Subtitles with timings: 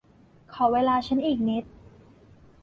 [0.53, 1.63] ขอเวลาฉันอีกนิด